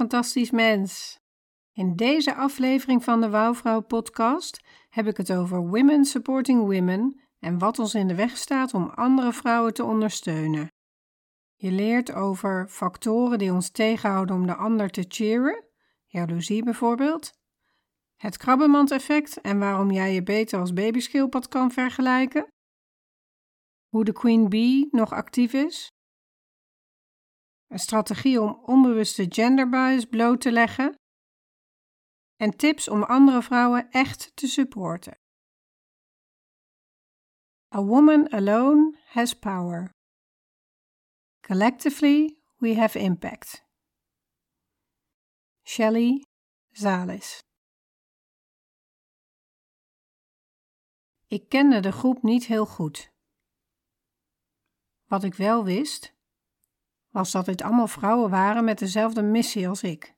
Fantastisch 0.00 0.50
mens! 0.50 1.18
In 1.72 1.96
deze 1.96 2.34
aflevering 2.34 3.04
van 3.04 3.20
de 3.20 3.30
Wouwvrouw 3.30 3.80
podcast 3.80 4.60
heb 4.88 5.06
ik 5.06 5.16
het 5.16 5.32
over 5.32 5.68
Women 5.68 6.04
Supporting 6.04 6.60
Women 6.60 7.20
en 7.38 7.58
wat 7.58 7.78
ons 7.78 7.94
in 7.94 8.08
de 8.08 8.14
weg 8.14 8.36
staat 8.36 8.74
om 8.74 8.88
andere 8.88 9.32
vrouwen 9.32 9.74
te 9.74 9.84
ondersteunen. 9.84 10.68
Je 11.54 11.70
leert 11.70 12.12
over 12.12 12.68
factoren 12.68 13.38
die 13.38 13.52
ons 13.52 13.70
tegenhouden 13.70 14.36
om 14.36 14.46
de 14.46 14.54
ander 14.54 14.90
te 14.90 15.04
cheeren, 15.08 15.64
jaloezie 16.06 16.64
bijvoorbeeld, 16.64 17.32
het 18.16 18.36
krabbenmand-effect 18.36 19.40
en 19.40 19.58
waarom 19.58 19.90
jij 19.90 20.14
je 20.14 20.22
beter 20.22 20.58
als 20.58 20.72
babyschildpad 20.72 21.48
kan 21.48 21.70
vergelijken, 21.70 22.46
hoe 23.88 24.04
de 24.04 24.12
queen 24.12 24.48
bee 24.48 24.88
nog 24.90 25.12
actief 25.12 25.52
is, 25.52 25.89
een 27.70 27.78
strategie 27.78 28.40
om 28.40 28.62
onbewuste 28.64 29.26
genderbias 29.28 30.04
bloot 30.04 30.40
te 30.40 30.52
leggen 30.52 30.94
en 32.36 32.56
tips 32.56 32.88
om 32.88 33.02
andere 33.02 33.42
vrouwen 33.42 33.90
echt 33.90 34.36
te 34.36 34.46
supporten. 34.46 35.18
A 37.74 37.82
woman 37.82 38.32
alone 38.32 38.98
has 39.04 39.34
power. 39.34 39.90
Collectively 41.40 42.38
we 42.56 42.74
have 42.74 42.98
impact. 42.98 43.64
Shelley 45.62 46.24
Zalis. 46.70 47.38
Ik 51.26 51.48
kende 51.48 51.80
de 51.80 51.92
groep 51.92 52.22
niet 52.22 52.44
heel 52.46 52.66
goed. 52.66 53.10
Wat 55.04 55.24
ik 55.24 55.34
wel 55.34 55.64
wist, 55.64 56.12
was 57.10 57.30
dat 57.30 57.44
dit 57.44 57.62
allemaal 57.62 57.86
vrouwen 57.86 58.30
waren 58.30 58.64
met 58.64 58.78
dezelfde 58.78 59.22
missie 59.22 59.68
als 59.68 59.82
ik. 59.82 60.14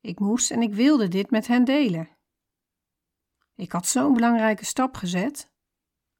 Ik 0.00 0.18
moest 0.18 0.50
en 0.50 0.62
ik 0.62 0.74
wilde 0.74 1.08
dit 1.08 1.30
met 1.30 1.46
hen 1.46 1.64
delen. 1.64 2.08
Ik 3.54 3.72
had 3.72 3.86
zo'n 3.86 4.14
belangrijke 4.14 4.64
stap 4.64 4.94
gezet 4.94 5.52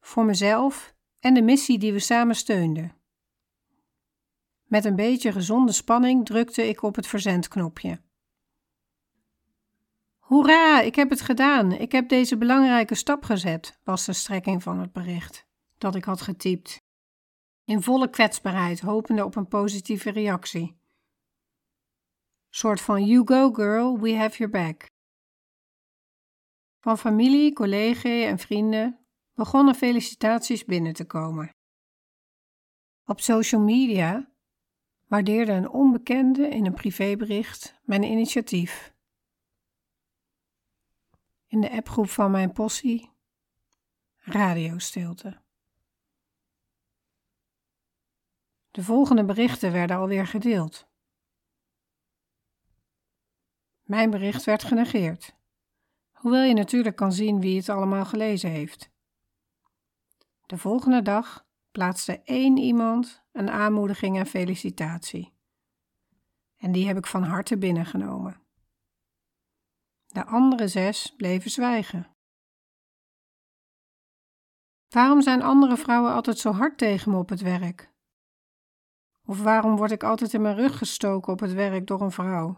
voor 0.00 0.24
mezelf 0.24 0.94
en 1.20 1.34
de 1.34 1.42
missie 1.42 1.78
die 1.78 1.92
we 1.92 1.98
samen 1.98 2.34
steunden. 2.34 2.96
Met 4.64 4.84
een 4.84 4.96
beetje 4.96 5.32
gezonde 5.32 5.72
spanning 5.72 6.26
drukte 6.26 6.68
ik 6.68 6.82
op 6.82 6.94
het 6.94 7.06
verzendknopje. 7.06 8.00
Hoera, 10.18 10.80
ik 10.80 10.94
heb 10.94 11.10
het 11.10 11.20
gedaan. 11.20 11.72
Ik 11.72 11.92
heb 11.92 12.08
deze 12.08 12.36
belangrijke 12.36 12.94
stap 12.94 13.24
gezet, 13.24 13.78
was 13.84 14.04
de 14.04 14.12
strekking 14.12 14.62
van 14.62 14.78
het 14.78 14.92
bericht 14.92 15.46
dat 15.78 15.94
ik 15.94 16.04
had 16.04 16.20
getypt. 16.20 16.87
In 17.68 17.82
volle 17.82 18.10
kwetsbaarheid, 18.10 18.80
hopende 18.80 19.24
op 19.24 19.36
een 19.36 19.48
positieve 19.48 20.10
reactie 20.10 20.78
soort 22.50 22.80
van 22.80 23.04
you 23.04 23.26
go 23.26 23.52
girl, 23.52 23.98
we 23.98 24.16
have 24.16 24.36
your 24.36 24.52
back. 24.52 24.90
Van 26.80 26.98
familie, 26.98 27.52
collega's 27.52 28.24
en 28.24 28.38
vrienden 28.38 29.06
begonnen 29.34 29.74
felicitaties 29.74 30.64
binnen 30.64 30.92
te 30.92 31.04
komen. 31.04 31.50
Op 33.04 33.20
social 33.20 33.60
media 33.60 34.32
waardeerde 35.06 35.52
een 35.52 35.70
onbekende 35.70 36.48
in 36.48 36.66
een 36.66 36.74
privébericht 36.74 37.80
mijn 37.82 38.02
initiatief. 38.02 38.94
In 41.46 41.60
de 41.60 41.70
appgroep 41.70 42.08
van 42.08 42.30
mijn 42.30 42.52
possie 42.52 43.10
radiostilte. 44.16 45.42
De 48.70 48.82
volgende 48.82 49.24
berichten 49.24 49.72
werden 49.72 49.96
alweer 49.96 50.26
gedeeld. 50.26 50.86
Mijn 53.82 54.10
bericht 54.10 54.44
werd 54.44 54.64
genegeerd, 54.64 55.36
hoewel 56.12 56.42
je 56.42 56.54
natuurlijk 56.54 56.96
kan 56.96 57.12
zien 57.12 57.40
wie 57.40 57.56
het 57.56 57.68
allemaal 57.68 58.04
gelezen 58.04 58.50
heeft. 58.50 58.90
De 60.46 60.58
volgende 60.58 61.02
dag 61.02 61.46
plaatste 61.70 62.22
één 62.22 62.56
iemand 62.56 63.22
een 63.32 63.50
aanmoediging 63.50 64.18
en 64.18 64.26
felicitatie. 64.26 65.32
En 66.56 66.72
die 66.72 66.86
heb 66.86 66.96
ik 66.96 67.06
van 67.06 67.22
harte 67.22 67.58
binnengenomen. 67.58 68.40
De 70.06 70.24
andere 70.24 70.68
zes 70.68 71.14
bleven 71.16 71.50
zwijgen. 71.50 72.16
Waarom 74.88 75.22
zijn 75.22 75.42
andere 75.42 75.76
vrouwen 75.76 76.12
altijd 76.12 76.38
zo 76.38 76.52
hard 76.52 76.78
tegen 76.78 77.10
me 77.10 77.18
op 77.18 77.28
het 77.28 77.40
werk? 77.40 77.92
Of 79.28 79.42
waarom 79.42 79.76
word 79.76 79.90
ik 79.90 80.02
altijd 80.02 80.34
in 80.34 80.42
mijn 80.42 80.56
rug 80.56 80.78
gestoken 80.78 81.32
op 81.32 81.40
het 81.40 81.52
werk 81.52 81.86
door 81.86 82.00
een 82.00 82.10
vrouw? 82.10 82.56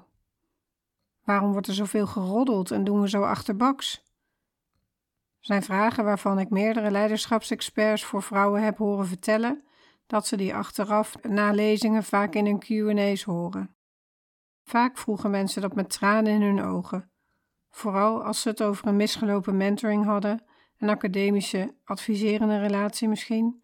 Waarom 1.25 1.53
wordt 1.53 1.67
er 1.67 1.75
zoveel 1.75 2.07
geroddeld 2.07 2.71
en 2.71 2.85
doen 2.85 3.01
we 3.01 3.09
zo 3.09 3.23
achterbaks? 3.23 3.95
Er 5.39 5.47
zijn 5.47 5.63
vragen 5.63 6.05
waarvan 6.05 6.39
ik 6.39 6.51
meerdere 6.51 6.91
leiderschapsexperts 6.91 8.05
voor 8.05 8.23
vrouwen 8.23 8.63
heb 8.63 8.79
horen 8.79 9.07
vertellen 9.07 9.65
dat 10.07 10.27
ze 10.27 10.37
die 10.37 10.55
achteraf 10.55 11.23
na 11.23 11.51
lezingen 11.51 12.05
vaak 12.05 12.35
in 12.35 12.47
hun 12.47 12.59
QA's 12.59 13.23
horen. 13.23 13.75
Vaak 14.65 14.99
vroegen 14.99 15.31
mensen 15.31 15.63
dat 15.63 15.75
met 15.75 15.91
tranen 15.91 16.33
in 16.33 16.43
hun 16.43 16.63
ogen, 16.63 17.11
vooral 17.71 18.25
als 18.25 18.41
ze 18.41 18.49
het 18.49 18.63
over 18.63 18.87
een 18.87 18.97
misgelopen 18.97 19.57
mentoring 19.57 20.05
hadden, 20.05 20.45
een 20.79 20.89
academische 20.89 21.75
adviserende 21.85 22.59
relatie 22.59 23.09
misschien, 23.09 23.60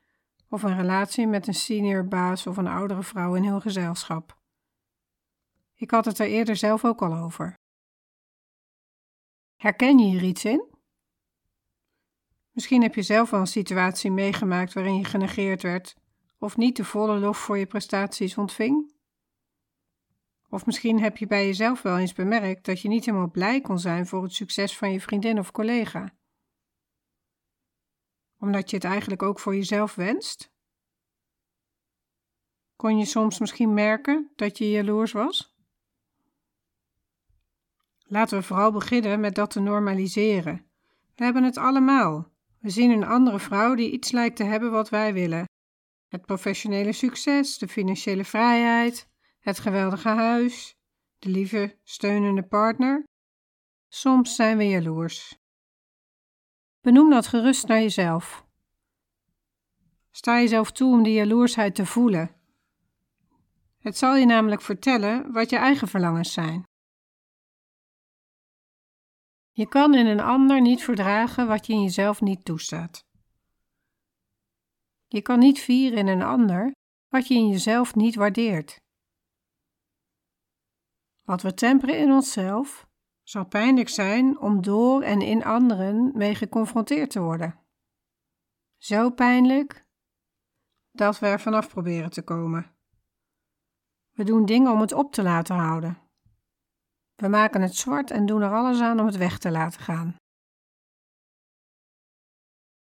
of 0.49 0.63
een 0.63 0.77
relatie 0.77 1.27
met 1.27 1.47
een 1.47 1.55
senior 1.55 2.09
baas 2.09 2.47
of 2.47 2.57
een 2.57 2.67
oudere 2.67 3.03
vrouw 3.03 3.35
in 3.35 3.45
hun 3.45 3.61
gezelschap. 3.61 4.39
Ik 5.75 5.91
had 5.91 6.05
het 6.05 6.19
er 6.19 6.27
eerder 6.27 6.57
zelf 6.57 6.85
ook 6.85 7.03
al 7.03 7.15
over. 7.15 7.55
Herken 9.57 9.99
je 9.99 10.07
hier 10.07 10.23
iets 10.23 10.45
in? 10.45 10.75
Misschien 12.51 12.83
heb 12.83 12.95
je 12.95 13.03
zelf 13.03 13.31
wel 13.31 13.41
een 13.41 13.47
situatie 13.47 14.11
meegemaakt 14.11 14.73
waarin 14.73 14.97
je 14.97 15.05
genegeerd 15.05 15.63
werd 15.63 15.97
of 16.39 16.57
niet 16.57 16.77
de 16.77 16.85
volle 16.85 17.19
lof 17.19 17.39
voor 17.39 17.59
je 17.59 17.67
prestaties 17.67 18.39
ontving. 18.39 18.95
Of 20.49 20.67
misschien 20.67 21.01
heb 21.01 21.17
je 21.17 21.27
bij 21.27 21.47
jezelf 21.47 21.83
wel 21.83 21.99
eens 21.99 22.13
bemerkt 22.13 22.65
dat 22.65 22.81
je 22.81 22.89
niet 22.89 23.05
helemaal 23.05 23.31
blij 23.31 23.61
kon 23.61 23.79
zijn 23.79 24.07
voor 24.07 24.23
het 24.23 24.33
succes 24.35 24.77
van 24.77 24.93
je 24.93 25.01
vriendin 25.01 25.39
of 25.39 25.51
collega. 25.51 26.15
Omdat 28.39 28.71
je 28.71 28.77
het 28.77 28.85
eigenlijk 28.85 29.23
ook 29.23 29.41
voor 29.41 29.55
jezelf 29.55 29.95
wenst? 29.95 30.55
Kon 32.77 32.99
je 32.99 33.05
soms 33.05 33.39
misschien 33.39 33.75
merken 33.75 34.33
dat 34.37 34.59
je 34.59 34.71
jaloers 34.71 35.13
was? 35.13 35.55
Laten 37.99 38.39
we 38.39 38.45
vooral 38.45 38.73
beginnen 38.73 39.21
met 39.21 39.35
dat 39.35 39.51
te 39.51 39.61
normaliseren. 39.61 40.71
We 41.15 41.25
hebben 41.25 41.45
het 41.45 41.57
allemaal. 41.57 42.33
We 42.59 42.71
zien 42.71 42.91
een 42.91 43.05
andere 43.05 43.39
vrouw 43.39 43.75
die 43.75 43.91
iets 43.91 44.11
lijkt 44.11 44.37
te 44.37 44.45
hebben 44.45 44.71
wat 44.71 44.89
wij 44.89 45.13
willen. 45.13 45.45
Het 46.09 46.27
professionele 46.27 46.93
succes, 46.93 47.59
de 47.59 47.69
financiële 47.69 48.25
vrijheid, 48.25 49.09
het 49.39 49.59
geweldige 49.59 50.09
huis, 50.09 50.75
de 51.19 51.29
lieve, 51.29 51.79
steunende 51.83 52.43
partner. 52.43 53.05
Soms 53.89 54.35
zijn 54.35 54.57
we 54.57 54.69
jaloers. 54.69 55.39
Benoem 56.87 57.11
dat 57.11 57.27
gerust 57.27 57.67
naar 57.67 57.81
jezelf. 57.81 58.47
Sta 60.11 60.39
jezelf 60.41 60.73
toe 60.73 60.93
om 60.93 61.03
die 61.03 61.13
jaloersheid 61.15 61.75
te 61.75 61.87
voelen. 61.87 62.37
Het 63.79 63.97
zal 63.97 64.17
je 64.17 64.27
namelijk 64.27 64.63
vertellen 64.63 65.33
wat 65.33 65.51
je 65.51 65.57
eigen 65.57 65.89
verlangens 65.89 66.33
zijn. 66.33 66.63
Je 69.53 69.69
kan 69.69 69.95
in 69.95 70.07
een 70.07 70.21
ander 70.21 70.61
niet 70.61 70.85
verdragen 70.85 71.47
wat 71.47 71.67
je 71.67 71.73
in 71.73 71.83
jezelf 71.83 72.21
niet 72.21 72.45
toestaat. 72.45 73.05
Je 75.07 75.23
kan 75.23 75.39
niet 75.39 75.61
vieren 75.61 75.99
in 75.99 76.07
een 76.07 76.23
ander 76.23 76.73
wat 77.09 77.29
je 77.29 77.35
in 77.35 77.49
jezelf 77.49 77.95
niet 77.95 78.15
waardeert. 78.15 78.77
Wat 81.23 81.43
we 81.43 81.55
temperen 81.55 81.99
in 81.99 82.13
onszelf 82.13 82.86
zal 83.29 83.47
pijnlijk 83.47 83.89
zijn 83.89 84.39
om 84.39 84.63
door 84.63 85.03
en 85.03 85.21
in 85.21 85.45
anderen 85.45 86.13
mee 86.15 86.35
geconfronteerd 86.35 87.11
te 87.11 87.21
worden. 87.21 87.59
Zo 88.77 89.11
pijnlijk 89.11 89.87
dat 90.91 91.19
we 91.19 91.27
er 91.27 91.41
vanaf 91.41 91.69
proberen 91.69 92.11
te 92.11 92.23
komen. 92.23 92.77
We 94.13 94.25
doen 94.25 94.47
dingen 94.47 94.73
om 94.73 94.81
het 94.81 94.93
op 94.93 95.13
te 95.13 95.23
laten 95.23 95.57
houden. 95.57 95.99
We 97.15 97.29
maken 97.29 97.63
het 97.63 97.77
zwart 97.77 98.11
en 98.11 98.27
doen 98.27 98.43
er 98.43 98.53
alles 98.53 98.81
aan 98.81 99.01
om 99.01 99.07
het 99.07 99.17
weg 99.17 99.39
te 99.39 99.51
laten 99.51 99.81
gaan. 99.81 100.17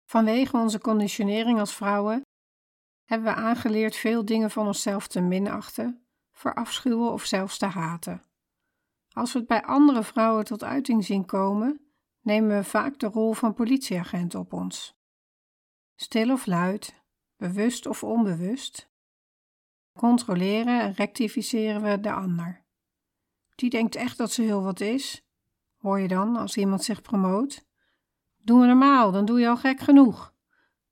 Vanwege 0.10 0.58
onze 0.58 0.80
conditionering 0.80 1.60
als 1.60 1.76
vrouwen 1.76 2.22
hebben 3.06 3.34
we 3.34 3.40
aangeleerd 3.40 3.96
veel 3.96 4.26
dingen 4.26 4.52
van 4.52 4.68
onszelf 4.68 5.08
te 5.08 5.22
minachten, 5.22 6.08
verafschuwen 6.32 7.12
of 7.12 7.26
zelfs 7.26 7.58
te 7.58 7.66
haten. 7.66 8.27
Als 9.18 9.34
we 9.34 9.40
het 9.40 9.48
bij 9.48 9.64
andere 9.64 10.04
vrouwen 10.04 10.46
tot 10.46 10.64
uiting 10.64 11.06
zien 11.06 11.26
komen, 11.26 11.82
nemen 12.22 12.58
we 12.58 12.64
vaak 12.64 13.00
de 13.00 13.08
rol 13.08 13.34
van 13.34 13.54
politieagent 13.54 14.36
op 14.36 14.54
ons. 14.54 14.98
Stil 15.96 16.32
of 16.32 16.46
luid, 16.46 17.04
bewust 17.36 17.86
of 17.86 18.04
onbewust, 18.04 18.90
controleren 19.94 20.82
en 20.82 20.94
rectificeren 20.94 21.82
we 21.82 22.00
de 22.00 22.12
ander. 22.12 22.66
Die 23.56 23.70
denkt 23.70 23.96
echt 23.96 24.18
dat 24.18 24.32
ze 24.32 24.42
heel 24.42 24.64
wat 24.64 24.80
is. 24.80 25.26
Hoor 25.78 26.00
je 26.00 26.08
dan 26.08 26.36
als 26.36 26.58
iemand 26.58 26.84
zich 26.84 27.02
promoot? 27.02 27.66
Doe 28.38 28.62
we 28.62 28.66
normaal, 28.66 29.12
dan 29.12 29.26
doe 29.26 29.40
je 29.40 29.48
al 29.48 29.58
gek 29.58 29.80
genoeg. 29.80 30.34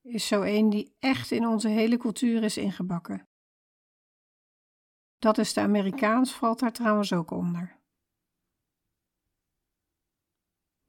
Is 0.01 0.27
zo 0.27 0.41
een 0.41 0.69
die 0.69 0.95
echt 0.99 1.31
in 1.31 1.47
onze 1.47 1.67
hele 1.67 1.97
cultuur 1.97 2.43
is 2.43 2.57
ingebakken. 2.57 3.27
Dat 5.19 5.37
is 5.37 5.53
de 5.53 5.61
Amerikaans, 5.61 6.33
valt 6.33 6.59
daar 6.59 6.73
trouwens 6.73 7.13
ook 7.13 7.31
onder. 7.31 7.74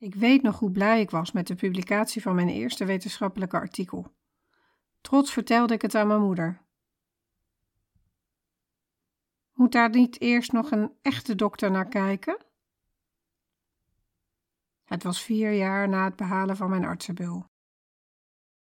Ik 0.06 0.14
weet 0.14 0.42
nog 0.42 0.58
hoe 0.58 0.70
blij 0.70 1.00
ik 1.00 1.10
was 1.10 1.32
met 1.32 1.46
de 1.46 1.54
publicatie 1.54 2.22
van 2.22 2.34
mijn 2.34 2.48
eerste 2.48 2.84
wetenschappelijke 2.84 3.56
artikel. 3.56 4.14
Trots 5.00 5.32
vertelde 5.32 5.74
ik 5.74 5.82
het 5.82 5.94
aan 5.94 6.06
mijn 6.06 6.20
moeder. 6.20 6.62
Moet 9.52 9.72
daar 9.72 9.90
niet 9.90 10.20
eerst 10.20 10.52
nog 10.52 10.70
een 10.70 10.92
echte 11.02 11.34
dokter 11.34 11.70
naar 11.70 11.88
kijken? 11.88 12.44
Het 14.84 15.02
was 15.02 15.22
vier 15.22 15.52
jaar 15.52 15.88
na 15.88 16.04
het 16.04 16.16
behalen 16.16 16.56
van 16.56 16.70
mijn 16.70 16.84
artsenbul. 16.84 17.50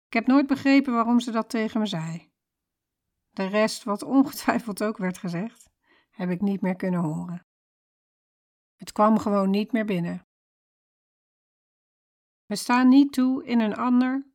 Ik 0.06 0.12
heb 0.12 0.26
nooit 0.26 0.46
begrepen 0.46 0.92
waarom 0.92 1.20
ze 1.20 1.30
dat 1.30 1.50
tegen 1.50 1.80
me 1.80 1.86
zei. 1.86 2.32
De 3.30 3.46
rest, 3.46 3.84
wat 3.84 4.02
ongetwijfeld 4.02 4.82
ook 4.82 4.96
werd 4.96 5.18
gezegd, 5.18 5.70
heb 6.10 6.30
ik 6.30 6.40
niet 6.40 6.60
meer 6.60 6.76
kunnen 6.76 7.00
horen. 7.00 7.46
Het 8.76 8.92
kwam 8.92 9.18
gewoon 9.18 9.50
niet 9.50 9.72
meer 9.72 9.84
binnen. 9.84 10.26
We 12.54 12.60
staan 12.60 12.88
niet 12.88 13.12
toe 13.12 13.44
in 13.44 13.60
een 13.60 13.76
ander 13.76 14.26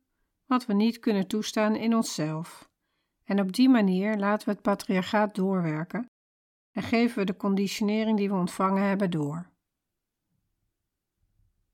wat 0.46 0.66
we 0.66 0.72
niet 0.72 0.98
kunnen 0.98 1.26
toestaan 1.26 1.76
in 1.76 1.94
onszelf. 1.94 2.68
En 3.24 3.40
op 3.40 3.52
die 3.52 3.68
manier 3.68 4.16
laten 4.16 4.48
we 4.48 4.54
het 4.54 4.62
patriarchaat 4.62 5.34
doorwerken 5.34 6.06
en 6.72 6.82
geven 6.82 7.18
we 7.18 7.24
de 7.24 7.36
conditionering 7.36 8.16
die 8.16 8.28
we 8.28 8.34
ontvangen 8.34 8.82
hebben 8.82 9.10
door. 9.10 9.50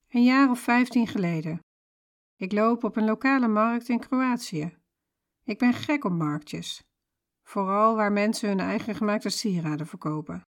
Een 0.09 0.25
jaar 0.25 0.51
of 0.51 0.61
vijftien 0.61 1.07
geleden. 1.07 1.59
Ik 2.37 2.53
loop 2.53 2.85
op 2.85 2.97
een 2.97 3.05
lokale 3.05 3.49
markt 3.49 3.89
in 3.89 3.99
Kroatië. 3.99 4.77
Ik 5.45 5.59
ben 5.59 5.73
gek 5.73 6.05
op 6.05 6.13
marktjes, 6.13 6.83
vooral 7.43 7.97
waar 7.97 8.13
mensen 8.13 8.49
hun 8.49 8.61
eigen 8.61 8.95
gemaakte 8.95 9.29
sieraden 9.29 9.87
verkopen. 9.87 10.43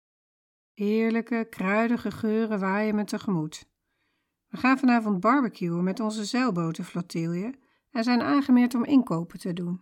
Heerlijke, 0.74 1.46
kruidige 1.50 2.10
geuren 2.10 2.60
waaien 2.60 2.94
me 2.94 3.04
tegemoet. 3.04 3.66
We 4.48 4.56
gaan 4.56 4.78
vanavond 4.78 5.20
barbecuen 5.20 5.84
met 5.84 6.00
onze 6.00 6.24
zeilbotenflotilje 6.24 7.54
en 7.90 8.04
zijn 8.04 8.22
aangemeerd 8.22 8.74
om 8.74 8.84
inkopen 8.84 9.38
te 9.38 9.52
doen. 9.52 9.80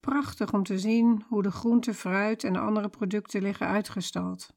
Prachtig 0.00 0.52
om 0.52 0.62
te 0.62 0.78
zien 0.78 1.24
hoe 1.28 1.42
de 1.42 1.50
groente, 1.50 1.94
fruit 1.94 2.44
en 2.44 2.56
andere 2.56 2.88
producten 2.88 3.42
liggen 3.42 3.66
uitgestald. 3.66 4.54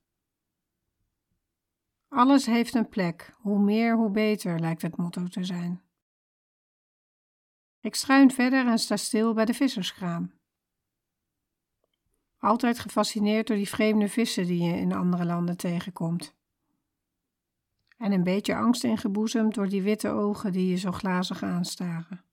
Alles 2.07 2.45
heeft 2.45 2.73
een 2.73 2.89
plek, 2.89 3.35
hoe 3.37 3.59
meer 3.59 3.95
hoe 3.95 4.09
beter 4.09 4.59
lijkt 4.59 4.81
het 4.81 4.97
motto 4.97 5.27
te 5.27 5.43
zijn. 5.43 5.83
Ik 7.79 7.95
schuin 7.95 8.31
verder 8.31 8.67
en 8.67 8.79
sta 8.79 8.97
stil 8.97 9.33
bij 9.33 9.45
de 9.45 9.53
visserskraam. 9.53 10.33
Altijd 12.37 12.79
gefascineerd 12.79 13.47
door 13.47 13.55
die 13.55 13.69
vreemde 13.69 14.09
vissen 14.09 14.45
die 14.45 14.63
je 14.63 14.73
in 14.73 14.93
andere 14.93 15.25
landen 15.25 15.57
tegenkomt. 15.57 16.34
En 17.97 18.11
een 18.11 18.23
beetje 18.23 18.55
angst 18.55 18.83
ingeboezemd 18.83 19.53
door 19.53 19.67
die 19.67 19.81
witte 19.81 20.09
ogen 20.09 20.51
die 20.51 20.69
je 20.69 20.75
zo 20.75 20.91
glazig 20.91 21.43
aanstaren. 21.43 22.25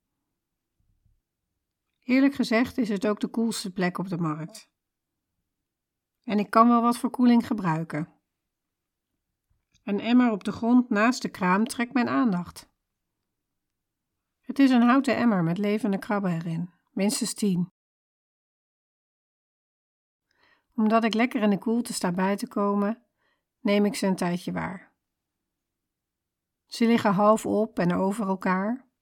Eerlijk 2.02 2.35
gezegd 2.35 2.78
is 2.78 2.88
het 2.88 3.07
ook 3.07 3.21
de 3.21 3.28
koelste 3.28 3.73
plek 3.73 3.99
op 3.99 4.09
de 4.09 4.19
markt. 4.19 4.71
En 6.25 6.38
ik 6.38 6.50
kan 6.50 6.69
wel 6.69 6.83
wat 6.83 6.99
verkoeling 6.99 7.47
gebruiken. 7.47 8.09
Een 9.85 10.00
emmer 10.00 10.31
op 10.31 10.45
de 10.45 10.52
grond 10.52 10.88
naast 10.88 11.23
de 11.23 11.28
kraam 11.28 11.66
trekt 11.66 11.92
mijn 11.92 12.09
aandacht. 12.09 12.71
Het 14.40 14.59
is 14.59 14.71
een 14.71 14.83
houten 14.83 15.16
emmer 15.16 15.42
met 15.42 15.59
levende 15.59 15.99
krabben 15.99 16.33
erin, 16.33 16.71
minstens 16.90 17.35
tien. 17.35 17.73
Omdat 20.75 21.04
ik 21.04 21.14
lekker 21.14 21.42
in 21.42 21.50
de 21.50 21.59
koelte 21.59 21.92
sta 21.92 22.12
bij 22.12 22.37
te 22.37 22.49
komen, 22.49 23.07
neem 23.61 23.85
ik 23.85 23.95
ze 23.95 24.07
een 24.07 24.16
tijdje 24.16 24.52
waar. 24.52 24.91
Ze 26.73 26.87
liggen 26.87 27.12
half 27.12 27.47
op 27.47 27.79
en 27.79 27.93
over 27.93 28.26
elkaar, 28.26 28.93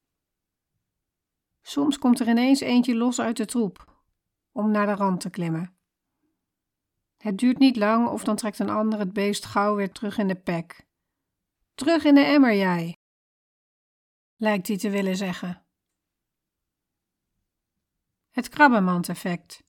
Soms 1.63 1.99
komt 1.99 2.21
er 2.21 2.29
ineens 2.29 2.61
eentje 2.61 2.95
los 2.95 3.21
uit 3.21 3.37
de 3.37 3.45
troep 3.45 4.03
om 4.53 4.71
naar 4.71 4.87
de 4.87 4.95
rand 4.95 5.21
te 5.21 5.31
klimmen. 5.31 5.79
Het 7.17 7.39
duurt 7.39 7.59
niet 7.59 7.77
lang 7.77 8.09
of 8.09 8.25
dan 8.25 8.37
trekt 8.37 8.59
een 8.59 8.71
ander 8.71 8.99
het 8.99 9.13
beest 9.13 9.45
gauw 9.45 9.75
weer 9.75 9.93
terug 9.93 10.19
in 10.19 10.29
de 10.29 10.41
pek. 10.41 10.87
Terug 11.75 12.05
in 12.05 12.15
de 12.15 12.21
emmer, 12.21 12.55
jij, 12.55 12.97
lijkt 14.37 14.67
hij 14.67 14.77
te 14.77 14.91
willen 14.91 15.17
zeggen. 15.17 15.67
Het 18.31 18.49
krabbenmand-effect. 18.49 19.63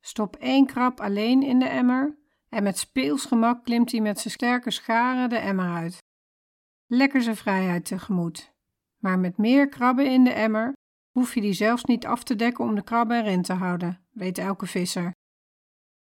Stop 0.00 0.36
één 0.36 0.66
krab 0.66 1.00
alleen 1.00 1.42
in 1.42 1.58
de 1.58 1.68
emmer 1.68 2.18
en 2.48 2.62
met 2.62 2.78
speels 2.78 3.24
gemak 3.24 3.64
klimt 3.64 3.90
hij 3.90 4.00
met 4.00 4.20
zijn 4.20 4.34
sterke 4.34 4.70
scharen 4.70 5.28
de 5.28 5.38
emmer 5.38 5.74
uit. 5.74 6.08
Lekker 6.92 7.22
zijn 7.22 7.36
vrijheid 7.36 7.84
tegemoet. 7.84 8.52
Maar 8.98 9.18
met 9.18 9.38
meer 9.38 9.68
krabben 9.68 10.12
in 10.12 10.24
de 10.24 10.32
emmer 10.32 10.72
hoef 11.10 11.34
je 11.34 11.40
die 11.40 11.52
zelfs 11.52 11.84
niet 11.84 12.06
af 12.06 12.22
te 12.22 12.36
dekken 12.36 12.64
om 12.64 12.74
de 12.74 12.82
krabben 12.82 13.24
erin 13.24 13.42
te 13.42 13.52
houden, 13.52 14.06
weet 14.10 14.38
elke 14.38 14.66
visser. 14.66 15.12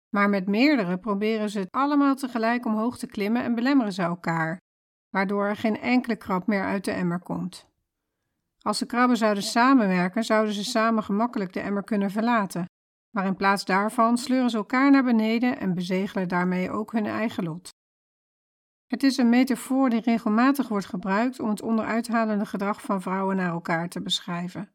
Maar 0.08 0.28
met 0.28 0.46
meerdere 0.46 0.98
proberen 0.98 1.50
ze 1.50 1.58
het 1.58 1.70
allemaal 1.70 2.14
tegelijk 2.14 2.66
omhoog 2.66 2.98
te 2.98 3.06
klimmen 3.06 3.42
en 3.42 3.54
belemmeren 3.54 3.92
ze 3.92 4.02
elkaar, 4.02 4.58
waardoor 5.08 5.46
er 5.46 5.56
geen 5.56 5.80
enkele 5.80 6.16
krab 6.16 6.46
meer 6.46 6.64
uit 6.64 6.84
de 6.84 6.92
emmer 6.92 7.20
komt. 7.20 7.66
Als 8.60 8.78
de 8.78 8.86
krabben 8.86 9.16
zouden 9.16 9.42
samenwerken, 9.42 10.24
zouden 10.24 10.54
ze 10.54 10.64
samen 10.64 11.02
gemakkelijk 11.02 11.52
de 11.52 11.60
emmer 11.60 11.84
kunnen 11.84 12.10
verlaten, 12.10 12.64
maar 13.10 13.26
in 13.26 13.36
plaats 13.36 13.64
daarvan 13.64 14.18
sleuren 14.18 14.50
ze 14.50 14.56
elkaar 14.56 14.90
naar 14.90 15.04
beneden 15.04 15.58
en 15.58 15.74
bezegelen 15.74 16.28
daarmee 16.28 16.70
ook 16.70 16.92
hun 16.92 17.06
eigen 17.06 17.44
lot. 17.44 17.70
Het 18.90 19.02
is 19.02 19.16
een 19.16 19.28
metafoor 19.28 19.90
die 19.90 20.00
regelmatig 20.00 20.68
wordt 20.68 20.86
gebruikt 20.86 21.40
om 21.40 21.48
het 21.48 21.62
onderuithalende 21.62 22.46
gedrag 22.46 22.82
van 22.82 23.02
vrouwen 23.02 23.36
naar 23.36 23.50
elkaar 23.50 23.88
te 23.88 24.02
beschrijven. 24.02 24.72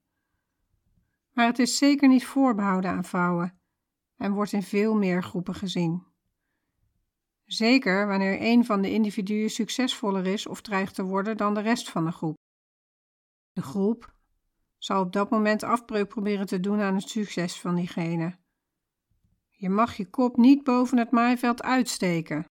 Maar 1.31 1.45
het 1.45 1.59
is 1.59 1.77
zeker 1.77 2.07
niet 2.07 2.25
voorbehouden 2.25 2.91
aan 2.91 3.03
vrouwen 3.03 3.59
en 4.17 4.33
wordt 4.33 4.51
in 4.51 4.63
veel 4.63 4.95
meer 4.95 5.23
groepen 5.23 5.55
gezien. 5.55 6.03
Zeker 7.45 8.07
wanneer 8.07 8.37
een 8.41 8.65
van 8.65 8.81
de 8.81 8.91
individuen 8.91 9.49
succesvoller 9.49 10.27
is 10.27 10.47
of 10.47 10.61
dreigt 10.61 10.95
te 10.95 11.03
worden 11.03 11.37
dan 11.37 11.53
de 11.53 11.61
rest 11.61 11.89
van 11.89 12.05
de 12.05 12.11
groep. 12.11 12.37
De 13.53 13.61
groep 13.61 14.13
zal 14.77 15.01
op 15.01 15.13
dat 15.13 15.29
moment 15.29 15.63
afbreuk 15.63 16.07
proberen 16.07 16.45
te 16.45 16.59
doen 16.59 16.81
aan 16.81 16.95
het 16.95 17.09
succes 17.09 17.59
van 17.59 17.75
diegene. 17.75 18.37
Je 19.49 19.69
mag 19.69 19.95
je 19.97 20.09
kop 20.09 20.37
niet 20.37 20.63
boven 20.63 20.97
het 20.97 21.11
maaiveld 21.11 21.63
uitsteken. 21.63 22.45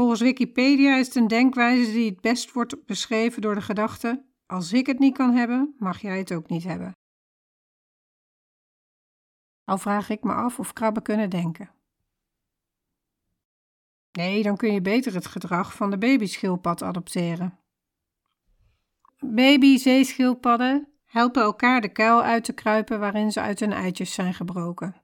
Volgens 0.00 0.20
Wikipedia 0.20 0.96
is 0.96 1.06
het 1.06 1.14
een 1.14 1.28
denkwijze 1.28 1.92
die 1.92 2.10
het 2.10 2.20
best 2.20 2.52
wordt 2.52 2.86
beschreven 2.86 3.42
door 3.42 3.54
de 3.54 3.60
gedachte: 3.60 4.24
als 4.46 4.72
ik 4.72 4.86
het 4.86 4.98
niet 4.98 5.16
kan 5.16 5.34
hebben, 5.34 5.74
mag 5.78 6.00
jij 6.00 6.18
het 6.18 6.32
ook 6.32 6.48
niet 6.48 6.64
hebben. 6.64 6.92
Al 9.64 9.78
vraag 9.78 10.08
ik 10.08 10.22
me 10.22 10.32
af 10.32 10.58
of 10.58 10.72
krabben 10.72 11.02
kunnen 11.02 11.30
denken. 11.30 11.70
Nee, 14.12 14.42
dan 14.42 14.56
kun 14.56 14.72
je 14.72 14.80
beter 14.80 15.14
het 15.14 15.26
gedrag 15.26 15.74
van 15.74 15.90
de 15.90 15.98
babyschildpad 15.98 16.82
adopteren. 16.82 17.58
Baby-zeeschildpadden 19.18 20.88
helpen 21.04 21.42
elkaar 21.42 21.80
de 21.80 21.92
kuil 21.92 22.22
uit 22.22 22.44
te 22.44 22.52
kruipen 22.52 23.00
waarin 23.00 23.32
ze 23.32 23.40
uit 23.40 23.60
hun 23.60 23.72
eitjes 23.72 24.14
zijn 24.14 24.34
gebroken. 24.34 24.99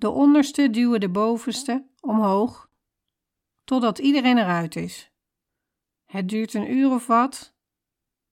De 0.00 0.10
onderste 0.10 0.70
duwen 0.70 1.00
de 1.00 1.08
bovenste 1.08 1.86
omhoog 2.00 2.70
totdat 3.64 3.98
iedereen 3.98 4.38
eruit 4.38 4.76
is. 4.76 5.12
Het 6.04 6.28
duurt 6.28 6.54
een 6.54 6.72
uur 6.72 6.90
of 6.90 7.06
wat 7.06 7.54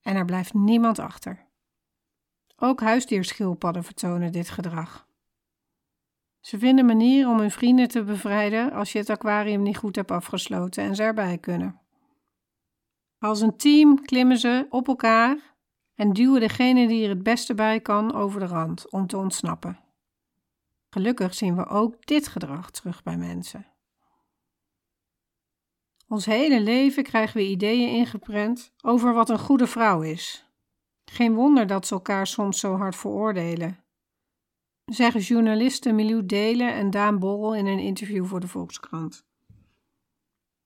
en 0.03 0.17
er 0.17 0.25
blijft 0.25 0.55
niemand 0.55 0.99
achter. 0.99 1.47
Ook 2.57 2.81
huisdierschildpadden 2.81 3.85
vertonen 3.85 4.33
dit 4.33 4.49
gedrag. 4.49 5.07
Ze 6.41 6.59
vinden 6.59 6.87
manieren 6.87 7.31
om 7.31 7.39
hun 7.39 7.51
vrienden 7.51 7.89
te 7.89 8.05
bevrijden 8.05 8.73
als 8.73 8.93
je 8.93 8.99
het 8.99 9.11
aquarium 9.11 9.63
niet 9.63 9.77
goed 9.77 9.97
hebt 9.97 10.11
afgesloten 10.11 10.83
en 10.83 10.95
ze 10.95 11.03
erbij 11.03 11.39
kunnen. 11.39 11.81
Als 13.19 13.41
een 13.41 13.57
team 13.57 14.03
klimmen 14.03 14.39
ze 14.39 14.67
op 14.71 14.89
elkaar 14.89 15.57
en 15.95 16.13
duwen 16.13 16.41
degene 16.41 16.89
die 16.89 17.03
er 17.03 17.09
het 17.09 17.23
beste 17.23 17.55
bij 17.55 17.81
kan 17.81 18.15
over 18.15 18.41
de 18.41 18.47
rand 18.47 18.91
om 18.91 19.07
te 19.07 19.17
ontsnappen. 19.17 19.88
Gelukkig 20.91 21.35
zien 21.35 21.57
we 21.57 21.67
ook 21.67 22.07
dit 22.07 22.29
gedrag 22.29 22.71
terug 22.71 23.03
bij 23.03 23.17
mensen. 23.17 23.67
Ons 26.09 26.27
hele 26.27 26.61
leven 26.61 27.03
krijgen 27.03 27.37
we 27.37 27.49
ideeën 27.49 27.89
ingeprent 27.89 28.73
over 28.83 29.15
wat 29.15 29.29
een 29.29 29.39
goede 29.39 29.67
vrouw 29.67 30.03
is. 30.03 30.47
Geen 31.05 31.35
wonder 31.35 31.67
dat 31.67 31.87
ze 31.87 31.95
elkaar 31.95 32.27
soms 32.27 32.61
zo 32.61 32.77
hard 32.77 32.97
veroordelen. 32.97 33.85
Zeggen 34.85 35.21
journalisten 35.21 35.95
Milieu 35.95 36.27
Delen 36.27 36.73
en 36.75 36.91
Daan 36.91 37.19
Borrel 37.19 37.55
in 37.55 37.67
een 37.67 37.79
interview 37.79 38.27
voor 38.27 38.41
de 38.41 38.49
Volkskrant. 38.49 39.27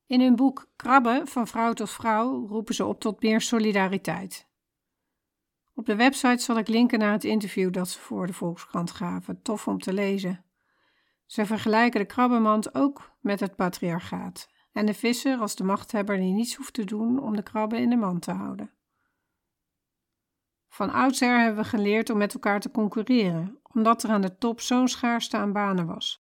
In 0.06 0.20
hun 0.20 0.36
boek 0.36 0.70
Krabben 0.76 1.28
van 1.28 1.46
vrouw 1.46 1.72
tot 1.72 1.90
vrouw 1.90 2.46
roepen 2.46 2.74
ze 2.74 2.84
op 2.84 3.00
tot 3.00 3.22
meer 3.22 3.40
solidariteit. 3.40 4.50
Op 5.82 5.88
de 5.88 5.96
website 5.96 6.42
zal 6.42 6.58
ik 6.58 6.68
linken 6.68 6.98
naar 6.98 7.12
het 7.12 7.24
interview 7.24 7.72
dat 7.72 7.88
ze 7.88 7.98
voor 7.98 8.26
de 8.26 8.32
Volkskrant 8.32 8.90
gaven. 8.90 9.42
Tof 9.42 9.68
om 9.68 9.78
te 9.78 9.92
lezen. 9.92 10.44
Ze 11.26 11.46
vergelijken 11.46 12.00
de 12.00 12.06
krabbenmand 12.06 12.74
ook 12.74 13.16
met 13.20 13.40
het 13.40 13.56
patriarchaat 13.56 14.48
en 14.72 14.86
de 14.86 14.94
visser 14.94 15.38
als 15.38 15.56
de 15.56 15.64
machthebber 15.64 16.16
die 16.16 16.32
niets 16.32 16.54
hoeft 16.54 16.72
te 16.74 16.84
doen 16.84 17.18
om 17.22 17.36
de 17.36 17.42
krabben 17.42 17.78
in 17.78 17.90
de 17.90 17.96
mand 17.96 18.22
te 18.22 18.30
houden. 18.30 18.70
Van 20.68 20.90
oudsher 20.90 21.40
hebben 21.40 21.62
we 21.62 21.68
geleerd 21.68 22.10
om 22.10 22.18
met 22.18 22.34
elkaar 22.34 22.60
te 22.60 22.70
concurreren, 22.70 23.58
omdat 23.62 24.02
er 24.02 24.10
aan 24.10 24.20
de 24.20 24.38
top 24.38 24.60
zo'n 24.60 24.88
schaarste 24.88 25.36
aan 25.36 25.52
banen 25.52 25.86
was. 25.86 26.24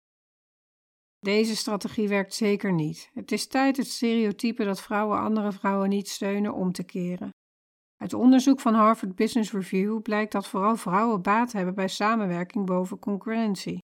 Deze 1.20 1.56
strategie 1.56 2.08
werkt 2.08 2.34
zeker 2.34 2.72
niet. 2.72 3.10
Het 3.14 3.32
is 3.32 3.46
tijd 3.46 3.76
het 3.76 3.88
stereotype 3.88 4.64
dat 4.64 4.82
vrouwen 4.82 5.18
andere 5.18 5.52
vrouwen 5.52 5.88
niet 5.88 6.08
steunen 6.08 6.54
om 6.54 6.72
te 6.72 6.84
keren. 6.84 7.30
Uit 7.98 8.14
onderzoek 8.14 8.60
van 8.60 8.74
Harvard 8.74 9.14
Business 9.14 9.52
Review 9.52 10.02
blijkt 10.02 10.32
dat 10.32 10.46
vooral 10.46 10.76
vrouwen 10.76 11.22
baat 11.22 11.52
hebben 11.52 11.74
bij 11.74 11.88
samenwerking 11.88 12.66
boven 12.66 12.98
concurrentie. 12.98 13.78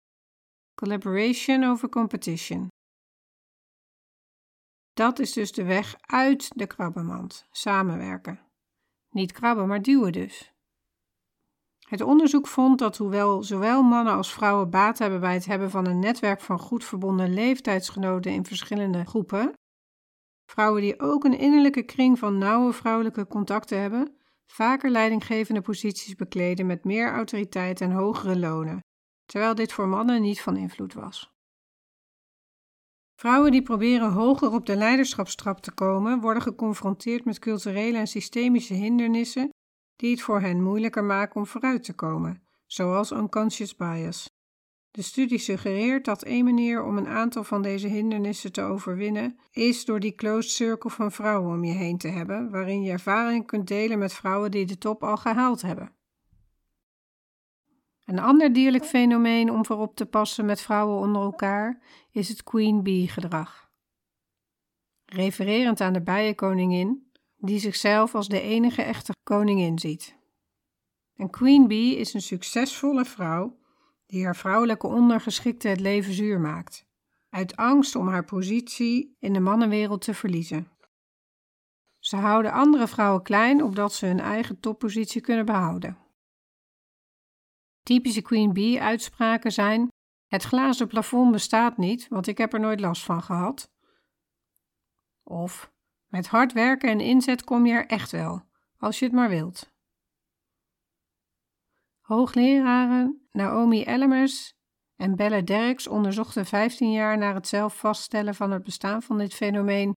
Collaboration 0.75 1.65
over 1.65 1.89
competition. 1.89 2.69
Dat 4.93 5.19
is 5.19 5.33
dus 5.33 5.53
de 5.53 5.65
weg 5.65 5.95
uit 6.01 6.51
de 6.55 6.67
krabbenmand: 6.67 7.47
samenwerken. 7.51 8.41
Niet 9.11 9.33
krabben, 9.33 9.69
maar 9.69 9.83
duwen 9.83 10.13
dus. 10.13 10.53
Het 11.79 12.01
onderzoek 12.01 12.47
vond 12.47 12.79
dat 12.79 12.97
hoewel 12.97 13.43
zowel 13.43 13.83
mannen 13.83 14.15
als 14.15 14.33
vrouwen 14.33 14.71
baat 14.71 14.99
hebben 14.99 15.21
bij 15.21 15.35
het 15.35 15.47
hebben 15.47 15.71
van 15.71 15.87
een 15.87 15.99
netwerk 15.99 16.41
van 16.41 16.59
goed 16.59 16.85
verbonden 16.85 17.35
leeftijdsgenoten 17.35 18.33
in 18.33 18.45
verschillende 18.45 19.05
groepen, 19.05 19.53
vrouwen 20.53 20.83
die 20.83 21.01
ook 21.01 21.25
een 21.25 21.39
innerlijke 21.39 21.83
kring 21.83 22.19
van 22.19 22.39
nauwe 22.39 22.73
vrouwelijke 22.73 23.27
contacten 23.27 23.81
hebben, 23.81 24.17
vaker 24.47 24.91
leidinggevende 24.91 25.61
posities 25.61 26.15
bekleden 26.15 26.67
met 26.67 26.85
meer 26.85 27.13
autoriteit 27.13 27.81
en 27.81 27.91
hogere 27.91 28.39
lonen, 28.39 28.81
terwijl 29.25 29.55
dit 29.55 29.73
voor 29.73 29.89
mannen 29.89 30.23
niet 30.23 30.41
van 30.41 30.57
invloed 30.57 30.95
was. 30.95 31.33
Vrouwen 33.15 33.51
die 33.51 33.63
proberen 33.63 34.13
hoger 34.13 34.53
op 34.53 34.67
de 34.67 34.77
leiderschapstrap 34.77 35.61
te 35.61 35.73
komen, 35.73 36.21
worden 36.21 36.43
geconfronteerd 36.43 37.25
met 37.25 37.39
culturele 37.39 37.99
en 37.99 38.07
systemische 38.07 38.75
hindernissen 38.75 39.49
die 39.97 40.11
het 40.11 40.23
voor 40.23 40.41
hen 40.41 40.63
moeilijker 40.63 41.05
maken 41.05 41.37
om 41.37 41.47
vooruit 41.47 41.85
te 41.85 41.95
komen, 41.95 42.47
zoals 42.67 43.11
unconscious 43.11 43.77
bias. 43.77 44.32
De 44.93 45.03
studie 45.03 45.39
suggereert 45.39 46.05
dat 46.05 46.23
één 46.23 46.45
manier 46.45 46.85
om 46.85 46.97
een 46.97 47.09
aantal 47.09 47.45
van 47.45 47.63
deze 47.63 47.87
hindernissen 47.87 48.53
te 48.53 48.63
overwinnen 48.63 49.39
is 49.51 49.85
door 49.85 50.01
die 50.01 50.15
closed 50.15 50.51
circle 50.51 50.91
van 50.91 51.13
vrouwen 51.13 51.55
om 51.55 51.65
je 51.65 51.73
heen 51.73 51.99
te 51.99 52.09
hebben, 52.09 52.51
waarin 52.51 52.83
je 52.83 52.91
ervaring 52.91 53.47
kunt 53.47 53.69
delen 53.69 53.99
met 53.99 54.13
vrouwen 54.13 54.51
die 54.51 54.67
de 54.67 54.79
top 54.79 55.03
al 55.05 55.17
gehaald 55.17 55.63
hebben. 55.63 55.93
Een 58.05 58.19
ander 58.19 58.53
dierlijk 58.53 58.85
fenomeen 58.85 59.51
om 59.51 59.67
voorop 59.67 59.97
te 59.97 60.07
passen 60.07 60.45
met 60.45 60.61
vrouwen 60.61 60.99
onder 60.99 61.23
elkaar 61.23 61.83
is 62.11 62.29
het 62.29 62.43
queen 62.43 62.83
bee 62.83 63.09
gedrag. 63.09 63.71
Refererend 65.05 65.81
aan 65.81 65.93
de 65.93 66.03
bijenkoningin, 66.03 67.11
die 67.37 67.59
zichzelf 67.59 68.15
als 68.15 68.29
de 68.29 68.41
enige 68.41 68.83
echte 68.83 69.13
koningin 69.23 69.79
ziet. 69.79 70.17
Een 71.17 71.31
queen 71.31 71.69
bee 71.69 71.97
is 71.97 72.15
een 72.15 72.23
succesvolle 72.23 73.05
vrouw 73.05 73.61
die 74.13 74.25
haar 74.25 74.37
vrouwelijke 74.37 74.87
ondergeschikte 74.87 75.69
het 75.69 75.81
leven 75.81 76.13
zuur 76.13 76.41
maakt, 76.41 76.87
uit 77.29 77.57
angst 77.57 77.95
om 77.95 78.09
haar 78.09 78.25
positie 78.25 79.17
in 79.19 79.33
de 79.33 79.41
mannenwereld 79.41 80.01
te 80.01 80.15
verliezen. 80.15 80.71
Ze 81.99 82.17
houden 82.17 82.53
andere 82.53 82.89
vrouwen 82.89 83.23
klein 83.23 83.63
opdat 83.63 83.93
ze 83.93 84.07
hun 84.07 84.21
eigen 84.21 84.61
toppositie 84.61 85.21
kunnen 85.21 85.47
behouden. 85.47 85.99
Typische 87.83 88.23
Queen 88.23 88.53
Bee 88.53 88.83
uitspraken 88.83 89.53
zijn: 89.53 89.89
Het 90.27 90.43
glazen 90.43 90.89
plafond 90.89 91.33
bestaat 91.33 91.77
niet, 91.77 92.09
want 92.09 92.27
ik 92.27 92.39
heb 92.39 92.53
er 92.53 92.61
nooit 92.61 92.81
last 92.81 93.05
van 93.05 93.23
gehad. 93.23 93.71
Of 95.23 95.73
met 96.07 96.27
hard 96.27 96.53
werken 96.53 96.91
en 96.91 97.01
inzet 97.01 97.45
kom 97.45 97.67
je 97.67 97.73
er 97.73 97.87
echt 97.87 98.11
wel, 98.11 98.43
als 98.79 98.99
je 98.99 99.05
het 99.05 99.15
maar 99.15 99.29
wilt. 99.29 99.72
Hoogleraren 102.13 103.27
Naomi 103.31 103.83
Ellemers 103.83 104.53
en 104.97 105.17
Belle 105.17 105.45
Derks 105.45 105.89
onderzochten 105.89 106.47
15 106.47 106.93
jaar 106.93 107.19
naar 107.19 107.35
het 107.35 107.49
zelf 107.49 107.79
vaststellen 107.79 108.35
van 108.35 108.51
het 108.51 108.63
bestaan 108.63 109.03
van 109.03 109.19
dit 109.19 109.35
fenomeen 109.35 109.93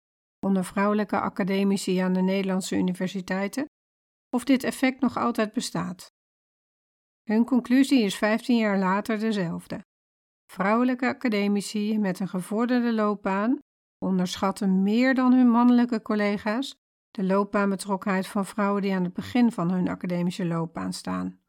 onder 0.45 0.65
vrouwelijke 0.65 1.19
academici 1.19 1.97
aan 1.97 2.13
de 2.13 2.21
Nederlandse 2.21 2.75
universiteiten, 2.75 3.65
of 4.29 4.43
dit 4.43 4.63
effect 4.63 5.01
nog 5.01 5.17
altijd 5.17 5.53
bestaat. 5.53 6.11
Hun 7.23 7.45
conclusie 7.45 8.03
is 8.03 8.15
15 8.15 8.57
jaar 8.57 8.77
later 8.77 9.19
dezelfde. 9.19 9.79
Vrouwelijke 10.51 11.07
academici 11.07 11.99
met 11.99 12.19
een 12.19 12.27
gevorderde 12.27 12.93
loopbaan 12.93 13.59
onderschatten 14.05 14.83
meer 14.83 15.13
dan 15.13 15.33
hun 15.33 15.49
mannelijke 15.49 16.01
collega's 16.01 16.75
de 17.11 17.23
loopbaanbetrokkenheid 17.23 18.27
van 18.27 18.45
vrouwen 18.45 18.81
die 18.81 18.93
aan 18.93 19.03
het 19.03 19.13
begin 19.13 19.51
van 19.51 19.71
hun 19.71 19.87
academische 19.87 20.45
loopbaan 20.45 20.93
staan. 20.93 21.43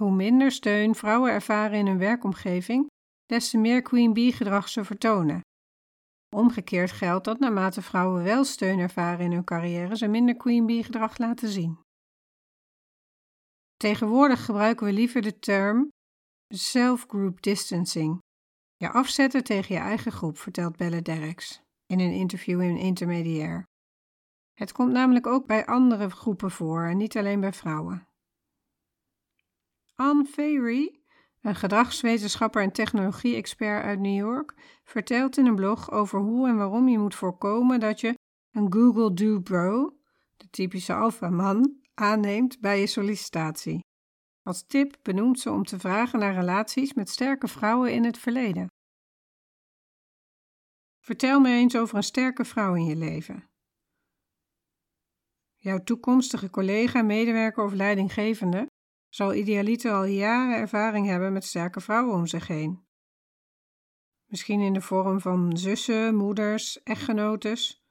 Hoe 0.00 0.10
minder 0.10 0.50
steun 0.50 0.94
vrouwen 0.94 1.32
ervaren 1.32 1.78
in 1.78 1.86
hun 1.86 1.98
werkomgeving, 1.98 2.86
des 3.26 3.50
te 3.50 3.58
meer 3.58 3.82
Queen 3.82 4.12
Bee 4.12 4.32
gedrag 4.32 4.68
ze 4.68 4.84
vertonen. 4.84 5.40
Omgekeerd 6.36 6.92
geldt 6.92 7.24
dat 7.24 7.38
naarmate 7.38 7.82
vrouwen 7.82 8.22
wel 8.22 8.44
steun 8.44 8.78
ervaren 8.78 9.24
in 9.24 9.32
hun 9.32 9.44
carrière, 9.44 9.96
ze 9.96 10.06
minder 10.06 10.36
Queen 10.36 10.66
Bee 10.66 10.82
gedrag 10.82 11.18
laten 11.18 11.48
zien. 11.48 11.78
Tegenwoordig 13.76 14.44
gebruiken 14.44 14.86
we 14.86 14.92
liever 14.92 15.22
de 15.22 15.38
term 15.38 15.88
self-group 16.54 17.42
distancing, 17.42 18.18
Je 18.76 18.90
afzetten 18.90 19.44
tegen 19.44 19.74
je 19.74 19.80
eigen 19.80 20.12
groep, 20.12 20.38
vertelt 20.38 20.76
Belle 20.76 21.02
Derricks 21.02 21.60
in 21.86 22.00
een 22.00 22.12
interview 22.12 22.60
in 22.60 22.76
Intermediair. 22.76 23.64
Het 24.52 24.72
komt 24.72 24.92
namelijk 24.92 25.26
ook 25.26 25.46
bij 25.46 25.66
andere 25.66 26.10
groepen 26.10 26.50
voor 26.50 26.84
en 26.84 26.96
niet 26.96 27.16
alleen 27.16 27.40
bij 27.40 27.52
vrouwen. 27.52 28.06
Anne 29.96 30.24
Fairy, 30.24 31.00
een 31.40 31.54
gedragswetenschapper 31.54 32.62
en 32.62 32.72
technologie-expert 32.72 33.84
uit 33.84 33.98
New 33.98 34.16
York, 34.16 34.54
vertelt 34.84 35.36
in 35.36 35.46
een 35.46 35.54
blog 35.54 35.90
over 35.90 36.20
hoe 36.20 36.48
en 36.48 36.56
waarom 36.56 36.88
je 36.88 36.98
moet 36.98 37.14
voorkomen 37.14 37.80
dat 37.80 38.00
je 38.00 38.14
een 38.50 38.72
Google 38.72 39.14
Do 39.14 39.40
Bro, 39.40 39.98
de 40.36 40.48
typische 40.50 40.94
alpha-man, 40.94 41.80
aanneemt 41.94 42.60
bij 42.60 42.80
je 42.80 42.86
sollicitatie. 42.86 43.80
Als 44.42 44.66
tip 44.66 44.96
benoemt 45.02 45.40
ze 45.40 45.50
om 45.50 45.64
te 45.64 45.78
vragen 45.78 46.18
naar 46.18 46.34
relaties 46.34 46.94
met 46.94 47.08
sterke 47.08 47.48
vrouwen 47.48 47.92
in 47.92 48.04
het 48.04 48.18
verleden. 48.18 48.66
Vertel 51.00 51.40
me 51.40 51.48
eens 51.48 51.76
over 51.76 51.96
een 51.96 52.02
sterke 52.02 52.44
vrouw 52.44 52.74
in 52.74 52.84
je 52.84 52.96
leven. 52.96 53.48
Jouw 55.54 55.78
toekomstige 55.78 56.50
collega, 56.50 57.02
medewerker 57.02 57.64
of 57.64 57.72
leidinggevende 57.72 58.66
zal 59.16 59.34
idealiter 59.34 59.92
al 59.92 60.04
jaren 60.04 60.56
ervaring 60.56 61.06
hebben 61.06 61.32
met 61.32 61.44
sterke 61.44 61.80
vrouwen 61.80 62.14
om 62.14 62.26
zich 62.26 62.46
heen. 62.46 62.86
Misschien 64.24 64.60
in 64.60 64.72
de 64.72 64.80
vorm 64.80 65.20
van 65.20 65.56
zussen, 65.56 66.14
moeders, 66.14 66.82
echtgenotes. 66.82 67.86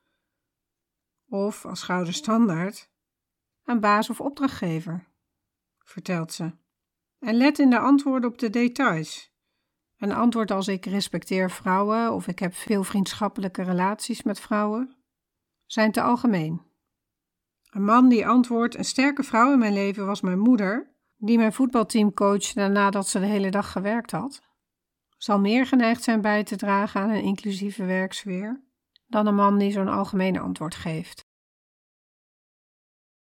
Of 1.30 1.66
als 1.66 1.84
gouden 1.84 2.14
standaard, 2.14 2.92
een 3.64 3.80
baas 3.80 4.10
of 4.10 4.22
opdrachtgever, 4.22 5.08
vertelt 5.78 6.34
ze. 6.34 6.52
En 7.20 7.36
let 7.36 7.60
in 7.60 7.70
de 7.70 7.80
antwoorden 7.80 8.30
op 8.30 8.38
de 8.38 8.50
details. 8.50 9.34
Een 9.98 10.12
antwoord 10.12 10.52
als 10.52 10.68
ik 10.68 10.86
respecteer 10.86 11.52
vrouwen 11.52 12.14
of 12.14 12.28
ik 12.28 12.40
heb 12.40 12.54
veel 12.54 12.84
vriendschappelijke 12.84 13.64
relaties 13.64 14.24
met 14.24 14.40
vrouwen 14.40 14.96
zijn 15.66 15.92
te 15.92 16.02
algemeen. 16.02 16.62
Een 17.70 17.84
man 17.84 18.10
die 18.10 18.28
antwoordt: 18.28 18.78
Een 18.78 18.86
sterke 18.86 19.24
vrouw 19.24 19.52
in 19.52 19.60
mijn 19.60 19.74
leven 19.74 20.06
was 20.06 20.22
mijn 20.22 20.40
moeder, 20.40 20.95
die 21.18 21.38
mijn 21.38 21.54
voetbalteam 21.54 22.14
coachte 22.14 22.68
nadat 22.68 23.08
ze 23.08 23.20
de 23.20 23.26
hele 23.26 23.52
dag 23.52 23.72
gewerkt 23.72 24.12
had, 24.12 24.42
zal 25.18 25.40
meer 25.40 25.66
geneigd 25.66 26.04
zijn 26.04 26.22
bij 26.22 26.44
te 26.44 26.56
dragen 26.56 27.02
aan 27.02 27.10
een 27.10 27.24
inclusieve 27.24 27.86
werksfeer 27.86 28.64
dan 29.08 29.28
een 29.28 29.36
man 29.36 29.58
die 29.58 29.72
zo'n 29.72 29.88
algemene 29.88 30.40
antwoord 30.40 30.76
geeft. 30.76 31.24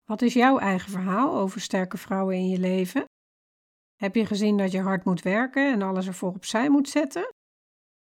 Wat 0.05 0.23
is 0.23 0.35
jouw 0.35 0.59
eigen 0.59 0.91
verhaal 0.91 1.37
over 1.37 1.61
sterke 1.61 1.97
vrouwen 1.97 2.37
in 2.37 2.49
je 2.49 2.59
leven? 2.59 3.05
Heb 3.95 4.15
je 4.15 4.27
gezien 4.27 4.57
dat 4.57 4.73
je 4.73 4.81
hard 4.81 5.05
moet 5.05 5.23
werken 5.23 5.73
en 5.73 5.83
alles 5.83 6.07
ervoor 6.07 6.35
opzij 6.35 6.71
moet 6.71 6.89
zetten? 6.89 7.35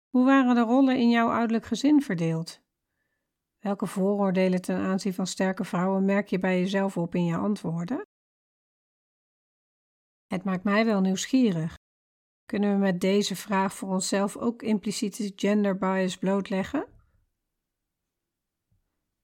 Hoe 0.09 0.25
waren 0.25 0.55
de 0.55 0.61
rollen 0.61 0.99
in 0.99 1.11
jouw 1.11 1.29
ouderlijk 1.29 1.67
gezin 1.67 2.03
verdeeld? 2.03 2.61
Welke 3.59 3.87
vooroordelen 3.87 4.63
ten 4.63 4.77
aanzien 4.77 5.15
van 5.15 5.27
sterke 5.27 5.65
vrouwen 5.65 6.05
merk 6.05 6.29
je 6.29 6.39
bij 6.39 6.59
jezelf 6.59 6.97
op 6.97 7.15
in 7.15 7.25
je 7.25 7.37
antwoorden? 7.37 8.07
Het 10.33 10.45
maakt 10.45 10.65
mij 10.65 10.85
wel 10.85 11.01
nieuwsgierig. 11.01 11.79
Kunnen 12.45 12.73
we 12.73 12.79
met 12.79 13.01
deze 13.01 13.37
vraag 13.37 13.75
voor 13.75 13.89
onszelf 13.89 14.37
ook 14.37 14.63
impliciete 14.63 15.33
gender 15.37 15.79
bias 15.79 16.17
blootleggen? 16.19 16.87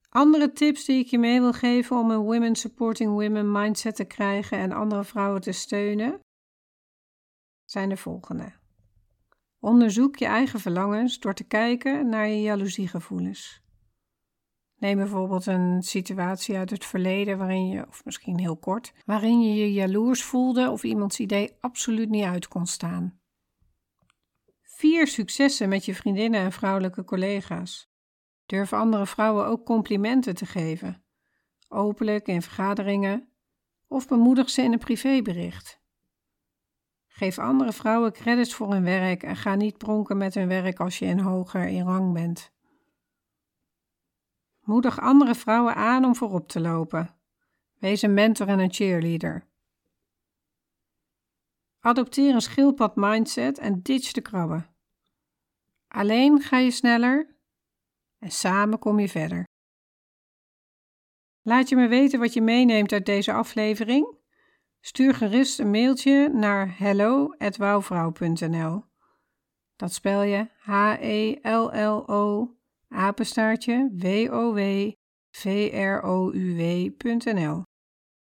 Andere 0.09 0.51
tips 0.51 0.85
die 0.85 0.99
ik 0.99 1.07
je 1.07 1.17
mee 1.17 1.39
wil 1.39 1.53
geven 1.53 1.97
om 1.97 2.11
een 2.11 2.21
Women 2.21 2.55
Supporting 2.55 3.11
Women 3.11 3.51
mindset 3.51 3.95
te 3.95 4.05
krijgen 4.05 4.57
en 4.57 4.71
andere 4.71 5.03
vrouwen 5.03 5.41
te 5.41 5.51
steunen, 5.51 6.19
zijn 7.65 7.89
de 7.89 7.97
volgende. 7.97 8.53
Onderzoek 9.59 10.15
je 10.15 10.25
eigen 10.25 10.59
verlangens 10.59 11.19
door 11.19 11.33
te 11.33 11.43
kijken 11.43 12.09
naar 12.09 12.27
je 12.27 12.41
jaloeziegevoelens. 12.41 13.61
Neem 14.79 14.97
bijvoorbeeld 14.97 15.45
een 15.45 15.83
situatie 15.83 16.57
uit 16.57 16.69
het 16.69 16.85
verleden 16.85 17.37
waarin 17.37 17.67
je, 17.67 17.87
of 17.87 18.05
misschien 18.05 18.39
heel 18.39 18.57
kort, 18.57 18.93
waarin 19.05 19.41
je 19.41 19.55
je 19.55 19.73
jaloers 19.73 20.23
voelde 20.23 20.69
of 20.69 20.83
iemands 20.83 21.19
idee 21.19 21.57
absoluut 21.59 22.09
niet 22.09 22.23
uit 22.23 22.47
kon 22.47 22.65
staan. 22.65 23.19
Vier 24.61 25.07
successen 25.07 25.69
met 25.69 25.85
je 25.85 25.95
vriendinnen 25.95 26.41
en 26.41 26.51
vrouwelijke 26.51 27.03
collega's. 27.03 27.91
Durf 28.45 28.73
andere 28.73 29.05
vrouwen 29.05 29.45
ook 29.45 29.65
complimenten 29.65 30.35
te 30.35 30.45
geven, 30.45 31.03
openlijk 31.67 32.27
in 32.27 32.41
vergaderingen, 32.41 33.29
of 33.87 34.07
bemoedig 34.07 34.49
ze 34.49 34.61
in 34.61 34.71
een 34.71 34.79
privébericht. 34.79 35.81
Geef 37.07 37.39
andere 37.39 37.73
vrouwen 37.73 38.11
credits 38.11 38.53
voor 38.53 38.71
hun 38.71 38.83
werk 38.83 39.23
en 39.23 39.35
ga 39.35 39.55
niet 39.55 39.77
pronken 39.77 40.17
met 40.17 40.33
hun 40.33 40.47
werk 40.47 40.79
als 40.79 40.99
je 40.99 41.05
in 41.05 41.19
hoger 41.19 41.67
in 41.67 41.85
rang 41.85 42.13
bent. 42.13 42.51
Moedig 44.69 44.99
andere 44.99 45.35
vrouwen 45.35 45.75
aan 45.75 46.05
om 46.05 46.15
voorop 46.15 46.47
te 46.47 46.59
lopen. 46.59 47.15
Wees 47.79 48.01
een 48.01 48.13
mentor 48.13 48.47
en 48.47 48.59
een 48.59 48.73
cheerleader. 48.73 49.47
Adopteer 51.79 52.33
een 52.33 52.41
schildpad 52.41 52.95
mindset 52.95 53.57
en 53.57 53.81
ditch 53.81 54.11
de 54.11 54.21
krabben. 54.21 54.69
Alleen 55.87 56.41
ga 56.41 56.57
je 56.57 56.71
sneller 56.71 57.35
en 58.19 58.31
samen 58.31 58.79
kom 58.79 58.99
je 58.99 59.09
verder. 59.09 59.47
Laat 61.41 61.69
je 61.69 61.75
me 61.75 61.87
weten 61.87 62.19
wat 62.19 62.33
je 62.33 62.41
meeneemt 62.41 62.91
uit 62.91 63.05
deze 63.05 63.33
aflevering. 63.33 64.17
Stuur 64.79 65.15
gerust 65.15 65.59
een 65.59 65.71
mailtje 65.71 66.29
naar 66.33 66.77
hello@wouwvrouw.nl. 66.77 68.83
Dat 69.75 69.93
spel 69.93 70.21
je 70.21 70.47
H-E-L-L-O 70.57 72.57
apenstaartje 72.89 73.89
www.vrouw.nl 73.93 74.97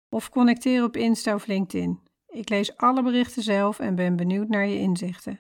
of 0.10 0.30
connecteer 0.30 0.84
op 0.84 0.98
Insta 0.98 1.34
of 1.34 1.46
LinkedIn. 1.46 2.00
Ik 2.28 2.50
lees 2.50 2.78
alle 2.78 3.04
berichten 3.04 3.44
zelf 3.44 3.80
en 3.80 3.96
ben 3.96 4.16
benieuwd 4.16 4.48
naar 4.48 4.68
je 4.68 4.80
inzichten. 4.80 5.40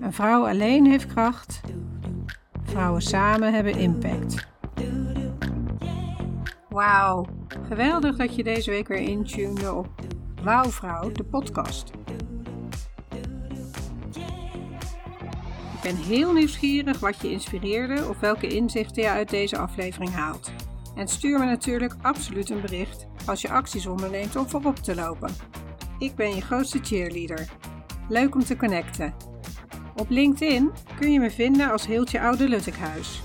Een 0.00 0.12
vrouw 0.12 0.46
alleen 0.46 0.86
heeft 0.86 1.06
kracht. 1.06 1.60
Vrouwen 2.62 3.02
samen 3.02 3.52
hebben 3.52 3.78
impact. 3.78 4.46
Wauw, 6.68 7.26
geweldig 7.68 8.16
dat 8.16 8.34
je 8.34 8.44
deze 8.44 8.70
week 8.70 8.88
weer 8.88 8.98
intunede 8.98 9.74
op 9.74 9.88
Wauwvrouw, 10.42 11.12
de 11.12 11.24
podcast. 11.24 11.97
Ben 15.88 15.96
heel 15.96 16.32
nieuwsgierig 16.32 17.00
wat 17.00 17.20
je 17.20 17.30
inspireerde 17.30 18.08
of 18.08 18.20
welke 18.20 18.46
inzichten 18.46 19.02
je 19.02 19.08
uit 19.08 19.30
deze 19.30 19.58
aflevering 19.58 20.10
haalt. 20.14 20.52
En 20.94 21.08
stuur 21.08 21.38
me 21.38 21.44
natuurlijk 21.44 21.96
absoluut 22.02 22.50
een 22.50 22.60
bericht 22.60 23.06
als 23.26 23.40
je 23.40 23.50
acties 23.50 23.86
onderneemt 23.86 24.36
om 24.36 24.48
voorop 24.48 24.76
te 24.76 24.94
lopen. 24.94 25.34
Ik 25.98 26.14
ben 26.14 26.34
je 26.34 26.40
grootste 26.40 26.78
cheerleader. 26.82 27.48
Leuk 28.08 28.34
om 28.34 28.44
te 28.44 28.56
connecten. 28.56 29.14
Op 29.96 30.10
LinkedIn 30.10 30.70
kun 30.98 31.12
je 31.12 31.20
me 31.20 31.30
vinden 31.30 31.70
als 31.70 31.86
Heeltje 31.86 32.20
Oude 32.20 32.48
Luttekhuis. 32.48 33.22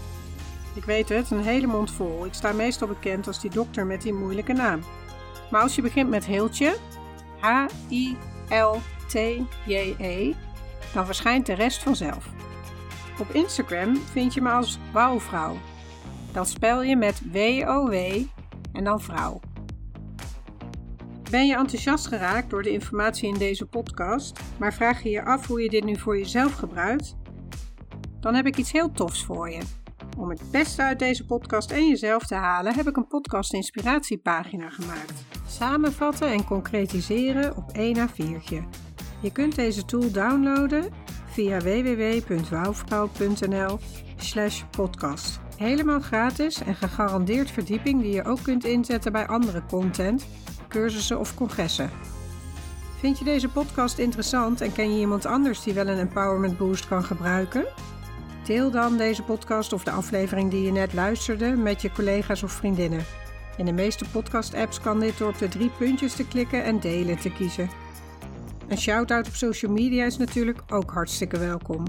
Ik 0.73 0.83
weet 0.83 1.09
het, 1.09 1.31
een 1.31 1.43
hele 1.43 1.67
mond 1.67 1.91
vol. 1.91 2.25
Ik 2.25 2.33
sta 2.33 2.51
meestal 2.51 2.87
bekend 2.87 3.27
als 3.27 3.41
die 3.41 3.51
dokter 3.51 3.85
met 3.85 4.01
die 4.01 4.13
moeilijke 4.13 4.53
naam. 4.53 4.79
Maar 5.51 5.61
als 5.61 5.75
je 5.75 5.81
begint 5.81 6.09
met 6.09 6.25
Heeltje, 6.25 6.75
H-I-L-T-J-E, 7.39 8.13
dan 10.93 11.05
verschijnt 11.05 11.45
de 11.45 11.53
rest 11.53 11.83
vanzelf. 11.83 12.42
Op 13.19 13.29
Instagram 13.31 13.95
vind 13.95 14.33
je 14.33 14.41
me 14.41 14.49
als 14.49 14.79
Wouwvrouw. 14.93 15.57
Dat 16.31 16.49
spel 16.49 16.81
je 16.81 16.95
met 16.95 17.21
W-O-W 17.31 17.93
en 18.73 18.83
dan 18.83 19.01
vrouw. 19.01 19.39
Ben 21.29 21.47
je 21.47 21.55
enthousiast 21.55 22.07
geraakt 22.07 22.49
door 22.49 22.63
de 22.63 22.71
informatie 22.71 23.27
in 23.27 23.37
deze 23.37 23.65
podcast, 23.65 24.39
maar 24.57 24.73
vraag 24.73 25.03
je 25.03 25.09
je 25.09 25.25
af 25.25 25.47
hoe 25.47 25.61
je 25.61 25.69
dit 25.69 25.83
nu 25.83 25.97
voor 25.97 26.17
jezelf 26.17 26.53
gebruikt? 26.53 27.15
Dan 28.19 28.35
heb 28.35 28.45
ik 28.45 28.57
iets 28.57 28.71
heel 28.71 28.91
tofs 28.91 29.25
voor 29.25 29.49
je. 29.49 29.61
Om 30.17 30.29
het 30.29 30.41
beste 30.51 30.83
uit 30.83 30.99
deze 30.99 31.25
podcast 31.25 31.71
en 31.71 31.87
jezelf 31.87 32.25
te 32.25 32.35
halen, 32.35 32.73
heb 32.73 32.87
ik 32.87 32.97
een 32.97 33.07
podcast 33.07 33.53
inspiratiepagina 33.53 34.69
gemaakt. 34.69 35.25
Samenvatten 35.47 36.31
en 36.31 36.45
concretiseren 36.45 37.57
op 37.57 37.71
1 37.71 38.09
A4'tje. 38.09 38.63
Je 39.21 39.31
kunt 39.31 39.55
deze 39.55 39.85
tool 39.85 40.11
downloaden 40.11 40.91
via 41.33 41.59
www.wouwvrouw.nl 41.59 43.79
podcast. 44.71 45.39
Helemaal 45.57 45.99
gratis 45.99 46.63
en 46.63 46.75
gegarandeerd 46.75 47.51
verdieping 47.51 48.01
die 48.01 48.13
je 48.13 48.25
ook 48.25 48.43
kunt 48.43 48.65
inzetten 48.65 49.11
bij 49.11 49.27
andere 49.27 49.63
content, 49.69 50.25
cursussen 50.67 51.19
of 51.19 51.35
congressen. 51.35 51.89
Vind 52.99 53.19
je 53.19 53.25
deze 53.25 53.49
podcast 53.49 53.97
interessant 53.97 54.61
en 54.61 54.71
ken 54.71 54.93
je 54.93 54.99
iemand 54.99 55.25
anders 55.25 55.63
die 55.63 55.73
wel 55.73 55.87
een 55.87 55.99
empowerment 55.99 56.57
boost 56.57 56.87
kan 56.87 57.03
gebruiken? 57.03 57.65
Deel 58.45 58.71
dan 58.71 58.97
deze 58.97 59.23
podcast 59.23 59.73
of 59.73 59.83
de 59.83 59.91
aflevering 59.91 60.51
die 60.51 60.63
je 60.63 60.71
net 60.71 60.93
luisterde 60.93 61.55
met 61.55 61.81
je 61.81 61.91
collega's 61.91 62.43
of 62.43 62.51
vriendinnen. 62.51 63.05
In 63.57 63.65
de 63.65 63.71
meeste 63.71 64.05
podcast-apps 64.11 64.81
kan 64.81 64.99
dit 64.99 65.17
door 65.17 65.29
op 65.29 65.37
de 65.37 65.47
drie 65.47 65.71
puntjes 65.77 66.13
te 66.13 66.27
klikken 66.27 66.63
en 66.63 66.79
delen 66.79 67.17
te 67.17 67.31
kiezen. 67.31 67.82
Een 68.73 68.79
shout-out 68.79 69.27
op 69.27 69.33
social 69.33 69.71
media 69.71 70.05
is 70.05 70.17
natuurlijk 70.17 70.61
ook 70.67 70.91
hartstikke 70.91 71.39
welkom. 71.39 71.85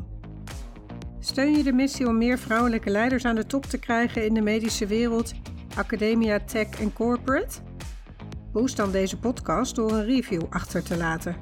Steun 1.20 1.56
je 1.56 1.62
de 1.62 1.72
missie 1.72 2.06
om 2.06 2.18
meer 2.18 2.38
vrouwelijke 2.38 2.90
leiders 2.90 3.24
aan 3.24 3.34
de 3.34 3.46
top 3.46 3.66
te 3.66 3.78
krijgen 3.78 4.26
in 4.26 4.34
de 4.34 4.40
medische 4.40 4.86
wereld, 4.86 5.32
academia, 5.76 6.40
tech 6.40 6.80
en 6.80 6.92
corporate? 6.92 7.58
Boost 8.52 8.76
dan 8.76 8.90
deze 8.90 9.18
podcast 9.18 9.74
door 9.74 9.92
een 9.92 10.04
review 10.04 10.42
achter 10.50 10.82
te 10.82 10.96
laten. 10.96 11.36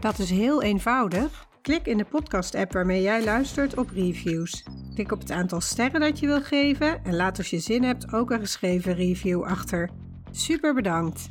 Dat 0.00 0.18
is 0.18 0.30
heel 0.30 0.62
eenvoudig. 0.62 1.46
Klik 1.62 1.86
in 1.86 1.98
de 1.98 2.04
podcast-app 2.04 2.72
waarmee 2.72 3.02
jij 3.02 3.24
luistert 3.24 3.78
op 3.78 3.90
reviews. 3.90 4.64
Klik 4.94 5.12
op 5.12 5.20
het 5.20 5.30
aantal 5.30 5.60
sterren 5.60 6.00
dat 6.00 6.18
je 6.18 6.26
wil 6.26 6.42
geven 6.42 7.04
en 7.04 7.16
laat 7.16 7.38
als 7.38 7.50
je 7.50 7.58
zin 7.58 7.82
hebt 7.82 8.12
ook 8.12 8.30
een 8.30 8.40
geschreven 8.40 8.94
review 8.94 9.42
achter. 9.42 9.90
Super 10.30 10.74
bedankt! 10.74 11.28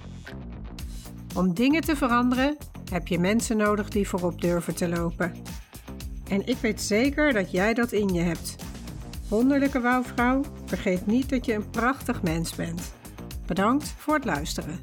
Om 1.35 1.53
dingen 1.53 1.81
te 1.81 1.95
veranderen 1.95 2.57
heb 2.91 3.07
je 3.07 3.19
mensen 3.19 3.57
nodig 3.57 3.89
die 3.89 4.07
voorop 4.07 4.41
durven 4.41 4.75
te 4.75 4.87
lopen. 4.87 5.33
En 6.29 6.47
ik 6.47 6.57
weet 6.57 6.81
zeker 6.81 7.33
dat 7.33 7.51
jij 7.51 7.73
dat 7.73 7.91
in 7.91 8.07
je 8.07 8.21
hebt. 8.21 8.55
Wonderlijke 9.29 9.81
wouwvrouw, 9.81 10.41
vergeet 10.65 11.05
niet 11.05 11.29
dat 11.29 11.45
je 11.45 11.53
een 11.53 11.69
prachtig 11.69 12.21
mens 12.21 12.55
bent. 12.55 12.93
Bedankt 13.45 13.93
voor 13.97 14.13
het 14.13 14.25
luisteren. 14.25 14.79